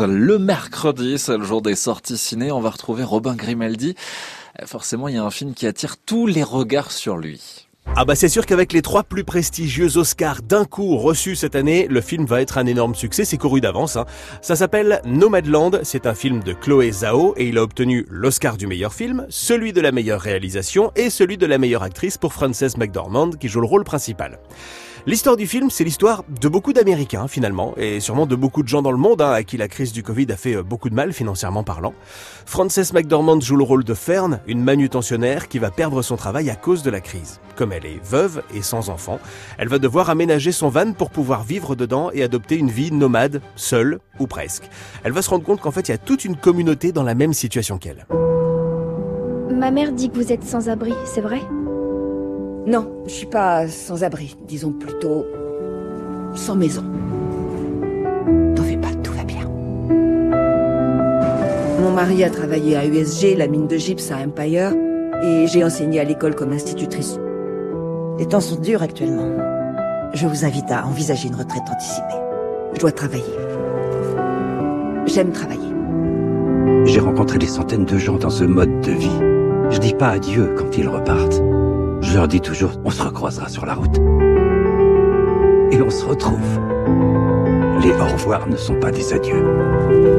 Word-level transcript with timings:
Le 0.00 0.38
mercredi, 0.38 1.18
c'est 1.18 1.36
le 1.36 1.44
jour 1.44 1.60
des 1.60 1.74
sorties 1.74 2.16
ciné. 2.16 2.50
On 2.50 2.60
va 2.60 2.70
retrouver 2.70 3.04
Robin 3.04 3.34
Grimaldi. 3.34 3.94
Euh, 4.58 4.66
forcément, 4.66 5.06
il 5.06 5.16
y 5.16 5.18
a 5.18 5.22
un 5.22 5.30
film 5.30 5.52
qui 5.52 5.66
attire 5.66 5.98
tous 5.98 6.26
les 6.26 6.42
regards 6.42 6.90
sur 6.90 7.18
lui. 7.18 7.68
Ah 7.94 8.06
bah 8.06 8.14
c'est 8.14 8.30
sûr 8.30 8.46
qu'avec 8.46 8.72
les 8.72 8.80
trois 8.80 9.02
plus 9.02 9.24
prestigieux 9.24 9.98
Oscars 9.98 10.40
d'un 10.40 10.64
coup 10.64 10.96
reçus 10.96 11.36
cette 11.36 11.56
année, 11.56 11.88
le 11.90 12.00
film 12.00 12.24
va 12.24 12.40
être 12.40 12.56
un 12.56 12.64
énorme 12.64 12.94
succès, 12.94 13.26
c'est 13.26 13.36
couru 13.36 13.60
d'avance. 13.60 13.96
Hein. 13.96 14.06
Ça 14.40 14.56
s'appelle 14.56 15.02
Nomadland, 15.04 15.80
c'est 15.82 16.06
un 16.06 16.14
film 16.14 16.42
de 16.42 16.54
Chloé 16.54 16.90
Zhao 16.90 17.34
et 17.36 17.48
il 17.48 17.58
a 17.58 17.62
obtenu 17.62 18.06
l'Oscar 18.08 18.56
du 18.56 18.66
meilleur 18.66 18.94
film, 18.94 19.26
celui 19.28 19.74
de 19.74 19.82
la 19.82 19.92
meilleure 19.92 20.22
réalisation 20.22 20.90
et 20.96 21.10
celui 21.10 21.36
de 21.36 21.44
la 21.44 21.58
meilleure 21.58 21.82
actrice 21.82 22.16
pour 22.16 22.32
Frances 22.32 22.78
McDormand 22.78 23.30
qui 23.30 23.48
joue 23.48 23.60
le 23.60 23.66
rôle 23.66 23.84
principal. 23.84 24.38
L'histoire 25.04 25.36
du 25.36 25.48
film, 25.48 25.68
c'est 25.68 25.82
l'histoire 25.82 26.22
de 26.40 26.48
beaucoup 26.48 26.72
d'Américains 26.72 27.26
finalement, 27.26 27.74
et 27.76 27.98
sûrement 27.98 28.24
de 28.24 28.36
beaucoup 28.36 28.62
de 28.62 28.68
gens 28.68 28.82
dans 28.82 28.92
le 28.92 28.98
monde 28.98 29.20
hein, 29.20 29.32
à 29.32 29.42
qui 29.42 29.56
la 29.56 29.66
crise 29.66 29.92
du 29.92 30.04
Covid 30.04 30.30
a 30.30 30.36
fait 30.36 30.54
euh, 30.54 30.62
beaucoup 30.62 30.88
de 30.90 30.94
mal 30.94 31.12
financièrement 31.12 31.64
parlant. 31.64 31.92
Frances 32.46 32.92
McDormand 32.92 33.40
joue 33.40 33.56
le 33.56 33.64
rôle 33.64 33.82
de 33.82 33.94
Fern, 33.94 34.38
une 34.46 34.62
manutentionnaire 34.62 35.48
qui 35.48 35.58
va 35.58 35.72
perdre 35.72 36.02
son 36.02 36.14
travail 36.14 36.50
à 36.50 36.54
cause 36.54 36.84
de 36.84 36.90
la 36.90 37.00
crise. 37.00 37.40
Comme 37.56 37.72
elle 37.72 37.84
est 37.84 38.00
veuve 38.04 38.44
et 38.54 38.62
sans 38.62 38.90
enfant, 38.90 39.18
elle 39.58 39.66
va 39.66 39.80
devoir 39.80 40.08
aménager 40.08 40.52
son 40.52 40.68
van 40.68 40.92
pour 40.92 41.10
pouvoir 41.10 41.42
vivre 41.42 41.74
dedans 41.74 42.12
et 42.12 42.22
adopter 42.22 42.56
une 42.56 42.70
vie 42.70 42.92
nomade, 42.92 43.42
seule 43.56 43.98
ou 44.20 44.28
presque. 44.28 44.70
Elle 45.02 45.12
va 45.12 45.22
se 45.22 45.30
rendre 45.30 45.44
compte 45.44 45.60
qu'en 45.60 45.72
fait 45.72 45.88
il 45.88 45.90
y 45.90 45.94
a 45.94 45.98
toute 45.98 46.24
une 46.24 46.36
communauté 46.36 46.92
dans 46.92 47.02
la 47.02 47.16
même 47.16 47.32
situation 47.32 47.76
qu'elle. 47.76 48.06
Ma 49.50 49.72
mère 49.72 49.90
dit 49.90 50.10
que 50.10 50.16
vous 50.16 50.32
êtes 50.32 50.44
sans 50.44 50.68
abri, 50.68 50.94
c'est 51.04 51.20
vrai? 51.20 51.40
Non, 52.66 52.88
je 53.06 53.10
suis 53.10 53.26
pas 53.26 53.66
sans 53.66 54.04
abri, 54.04 54.36
disons 54.46 54.70
plutôt 54.70 55.26
sans 56.34 56.54
maison. 56.54 56.84
T'en 58.54 58.62
fais 58.62 58.76
pas, 58.76 58.94
tout 59.02 59.12
va 59.12 59.24
bien. 59.24 59.48
Mon 61.80 61.90
mari 61.90 62.22
a 62.22 62.30
travaillé 62.30 62.76
à 62.76 62.86
USG, 62.86 63.36
la 63.36 63.48
mine 63.48 63.66
de 63.66 63.76
gypse 63.76 64.12
à 64.12 64.18
Empire, 64.18 64.72
et 65.24 65.46
j'ai 65.48 65.64
enseigné 65.64 65.98
à 65.98 66.04
l'école 66.04 66.36
comme 66.36 66.52
institutrice. 66.52 67.18
Les 68.18 68.26
temps 68.26 68.40
sont 68.40 68.60
durs 68.60 68.82
actuellement. 68.82 69.30
Je 70.14 70.26
vous 70.28 70.44
invite 70.44 70.70
à 70.70 70.86
envisager 70.86 71.28
une 71.28 71.34
retraite 71.34 71.64
anticipée. 71.68 72.20
Je 72.74 72.78
dois 72.78 72.92
travailler. 72.92 73.24
J'aime 75.06 75.32
travailler. 75.32 75.60
J'ai 76.84 77.00
rencontré 77.00 77.38
des 77.38 77.46
centaines 77.46 77.86
de 77.86 77.98
gens 77.98 78.18
dans 78.18 78.30
ce 78.30 78.44
mode 78.44 78.80
de 78.82 78.92
vie. 78.92 79.20
Je 79.70 79.78
dis 79.78 79.94
pas 79.94 80.10
adieu 80.10 80.54
quand 80.56 80.78
ils 80.78 80.88
repartent. 80.88 81.42
Je 82.12 82.18
leur 82.18 82.28
dis 82.28 82.42
toujours, 82.42 82.72
on 82.84 82.90
se 82.90 83.02
recroisera 83.02 83.48
sur 83.48 83.64
la 83.64 83.72
route. 83.72 83.96
Et 85.70 85.80
on 85.80 85.88
se 85.88 86.04
retrouve. 86.04 86.60
Les 87.82 87.90
au 87.90 88.04
revoir 88.04 88.46
ne 88.48 88.56
sont 88.56 88.78
pas 88.78 88.90
des 88.90 89.14
adieux. 89.14 89.42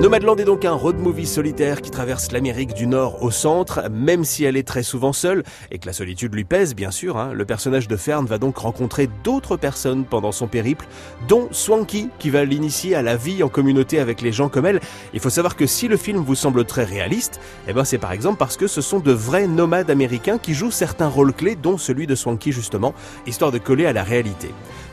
Nomadland 0.00 0.36
est 0.36 0.44
donc 0.44 0.64
un 0.64 0.72
road 0.72 0.96
movie 0.98 1.26
solitaire 1.26 1.82
qui 1.82 1.90
traverse 1.90 2.32
l'Amérique 2.32 2.72
du 2.72 2.86
Nord 2.86 3.22
au 3.22 3.30
centre, 3.30 3.90
même 3.90 4.24
si 4.24 4.44
elle 4.44 4.56
est 4.56 4.66
très 4.66 4.82
souvent 4.82 5.12
seule 5.12 5.42
et 5.70 5.78
que 5.78 5.86
la 5.86 5.92
solitude 5.92 6.34
lui 6.34 6.44
pèse, 6.44 6.74
bien 6.74 6.90
sûr. 6.90 7.18
Hein. 7.18 7.32
Le 7.34 7.44
personnage 7.44 7.88
de 7.88 7.96
Fern 7.96 8.24
va 8.24 8.38
donc 8.38 8.56
rencontrer 8.58 9.08
d'autres 9.24 9.56
personnes 9.56 10.04
pendant 10.04 10.32
son 10.32 10.46
périple, 10.46 10.86
dont 11.28 11.48
Swanky, 11.50 12.08
qui 12.18 12.30
va 12.30 12.44
l'initier 12.44 12.94
à 12.94 13.02
la 13.02 13.16
vie 13.16 13.42
en 13.42 13.48
communauté 13.48 13.98
avec 13.98 14.22
les 14.22 14.32
gens 14.32 14.48
comme 14.48 14.66
elle. 14.66 14.80
Il 15.12 15.20
faut 15.20 15.30
savoir 15.30 15.56
que 15.56 15.66
si 15.66 15.88
le 15.88 15.96
film 15.96 16.18
vous 16.18 16.34
semble 16.34 16.64
très 16.64 16.84
réaliste, 16.84 17.40
eh 17.66 17.72
ben 17.72 17.84
c'est 17.84 17.98
par 17.98 18.12
exemple 18.12 18.38
parce 18.38 18.56
que 18.56 18.66
ce 18.66 18.80
sont 18.80 19.00
de 19.00 19.12
vrais 19.12 19.46
nomades 19.46 19.90
américains 19.90 20.38
qui 20.38 20.54
jouent 20.54 20.70
certains 20.70 21.08
rôles 21.08 21.34
clés, 21.34 21.56
dont 21.56 21.76
celui 21.76 22.06
de 22.06 22.14
Swanky 22.14 22.52
justement, 22.52 22.94
histoire 23.26 23.52
de 23.52 23.58
coller 23.58 23.84
à 23.84 23.92
la 23.92 24.04
réalité. 24.04 24.48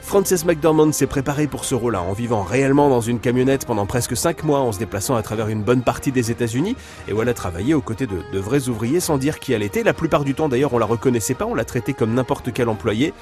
Frances 0.05 0.45
McDormand 0.45 0.91
s'est 0.91 1.07
préparée 1.07 1.47
pour 1.47 1.65
ce 1.65 1.73
rôle-là 1.73 1.99
en 2.03 2.13
vivant 2.13 2.43
réellement 2.43 2.89
dans 2.89 3.01
une 3.01 3.19
camionnette 3.19 3.65
pendant 3.65 3.87
presque 3.87 4.15
5 4.15 4.43
mois 4.43 4.59
en 4.59 4.71
se 4.71 4.77
déplaçant 4.77 5.15
à 5.15 5.23
travers 5.23 5.47
une 5.47 5.63
bonne 5.63 5.81
partie 5.81 6.11
des 6.11 6.29
États-Unis 6.29 6.75
et 7.07 7.13
où 7.13 7.23
elle 7.23 7.27
a 7.27 7.33
travaillé 7.33 7.73
aux 7.73 7.81
côtés 7.81 8.05
de, 8.05 8.39
vrais 8.39 8.69
ouvriers 8.69 8.99
sans 8.99 9.17
dire 9.17 9.39
qui 9.39 9.51
elle 9.51 9.63
était. 9.63 9.81
La 9.81 9.93
plupart 9.93 10.23
du 10.23 10.35
temps 10.35 10.47
d'ailleurs 10.47 10.75
on 10.75 10.77
la 10.77 10.85
reconnaissait 10.85 11.33
pas, 11.33 11.47
on 11.47 11.55
l'a 11.55 11.65
traitée 11.65 11.93
comme 11.93 12.13
n'importe 12.13 12.53
quel 12.53 12.69
employé. 12.69 13.13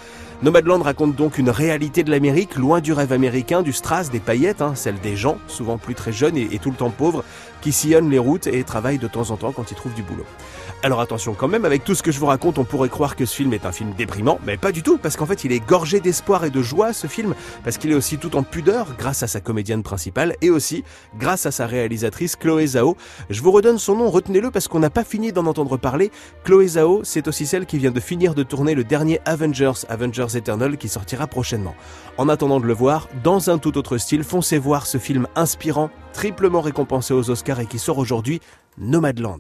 Nomadland 0.44 0.82
raconte 0.82 1.16
donc 1.16 1.38
une 1.38 1.50
réalité 1.50 2.04
de 2.04 2.12
l'Amérique, 2.12 2.56
loin 2.58 2.82
du 2.82 2.92
rêve 2.92 3.14
américain, 3.14 3.62
du 3.62 3.72
strass, 3.72 4.12
des 4.12 4.20
paillettes, 4.20 4.62
hein, 4.62 4.74
celle 4.76 5.00
des 5.00 5.16
gens, 5.16 5.38
souvent 5.48 5.78
plus 5.78 5.96
très 5.96 6.12
jeunes 6.12 6.36
et, 6.36 6.50
et 6.52 6.60
tout 6.60 6.70
le 6.70 6.76
temps 6.76 6.90
pauvres, 6.90 7.24
qui 7.62 7.72
sillonnent 7.72 8.10
les 8.10 8.20
routes 8.20 8.48
et 8.48 8.62
travaillent 8.66 8.98
de 8.98 9.08
temps 9.08 9.32
en 9.32 9.38
temps 9.38 9.54
quand 9.54 9.72
ils 9.72 9.76
trouvent 9.76 9.94
du 9.94 10.04
boulot. 10.04 10.26
Alors 10.84 11.00
attention 11.00 11.34
quand 11.34 11.48
même, 11.48 11.64
avec 11.64 11.86
tout 11.86 11.96
ce 11.96 12.04
que 12.04 12.12
je 12.12 12.20
vous 12.20 12.26
raconte, 12.26 12.58
on 12.58 12.66
pourrait 12.66 12.90
croire 12.90 13.16
que 13.16 13.26
ce 13.26 13.34
film 13.34 13.54
est 13.54 13.66
un 13.66 13.72
film 13.72 13.94
déprimant, 13.98 14.38
mais 14.46 14.58
pas 14.58 14.74
du 14.74 14.84
tout, 14.84 14.98
parce 14.98 15.16
qu'en 15.16 15.26
fait 15.26 15.46
il 15.46 15.54
est 15.54 15.66
gorgé 15.66 16.02
d'espoir 16.02 16.44
et 16.44 16.50
de 16.50 16.62
ce 16.94 17.08
film, 17.08 17.36
parce 17.64 17.78
qu'il 17.78 17.92
est 17.92 17.96
aussi 17.96 18.18
tout 18.18 18.36
en 18.36 18.44
pudeur 18.44 18.96
grâce 18.98 19.24
à 19.24 19.28
sa 19.28 19.40
comédienne 19.40 19.84
principale 19.84 20.36
et 20.42 20.50
aussi 20.50 20.84
grâce 21.18 21.46
à 21.46 21.52
sa 21.52 21.68
réalisatrice 21.68 22.36
Chloé 22.36 22.68
Zhao. 22.68 22.98
Je 23.30 23.42
vous 23.42 23.52
redonne 23.52 23.78
son 23.78 23.96
nom, 23.96 24.10
retenez-le 24.10 24.50
parce 24.50 24.68
qu'on 24.68 24.80
n'a 24.80 24.90
pas 24.90 25.04
fini 25.04 25.32
d'en 25.32 25.46
entendre 25.46 25.78
parler. 25.78 26.12
Chloé 26.44 26.68
Zhao, 26.68 27.02
c'est 27.04 27.28
aussi 27.28 27.46
celle 27.46 27.66
qui 27.66 27.78
vient 27.78 27.92
de 27.92 28.00
finir 28.00 28.34
de 28.34 28.44
tourner 28.44 28.74
le 28.74 28.84
dernier 28.84 29.20
Avengers, 29.26 29.86
Avengers 29.88 30.36
Eternal, 30.36 30.78
qui 30.78 30.90
sortira 30.90 31.28
prochainement. 31.28 31.76
En 32.18 32.28
attendant 32.28 32.60
de 32.60 32.66
le 32.66 32.74
voir, 32.74 33.08
dans 33.24 33.50
un 33.50 33.60
tout 33.60 33.78
autre 33.78 33.98
style, 33.98 34.24
foncez 34.24 34.58
voir 34.58 34.88
ce 34.88 34.98
film 34.98 35.28
inspirant, 35.36 35.92
triplement 36.14 36.62
récompensé 36.62 37.14
aux 37.14 37.30
Oscars 37.30 37.60
et 37.60 37.68
qui 37.68 37.80
sort 37.80 38.00
aujourd'hui, 38.00 38.42
Nomadland. 38.78 39.40